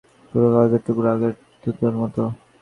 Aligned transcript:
পুরোনো 0.29 0.49
কাগজের 0.55 0.81
টুকরো, 0.85 1.07
আগের 1.13 1.33
দুটোর 1.63 1.93
মতো। 2.01 2.21